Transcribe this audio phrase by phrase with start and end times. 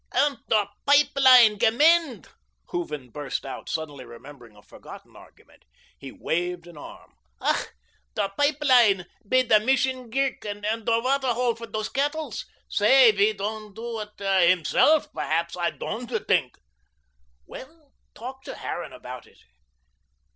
[0.13, 2.29] "UND DER PIPE LINE GE MEND,"
[2.69, 5.63] Hooven burst out, suddenly remembering a forgotten argument.
[5.95, 7.13] He waved an arm.
[7.39, 7.67] "Ach,
[8.15, 12.47] der pipe line bei der Mission Greek, und der waater hole for dose cettles.
[12.67, 16.55] Say, he doand doo ut HIMSELLUF, berhaps, I doand tink."
[17.45, 19.37] "Well, talk to Harran about it."